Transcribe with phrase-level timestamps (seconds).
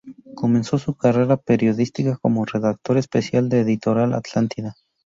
[0.33, 4.73] Comenzó su carrera periodística como redactor especial de Editorial Atlántida.